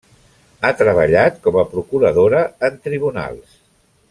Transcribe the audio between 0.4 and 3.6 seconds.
Ha treballat com a procuradora en Tribunals.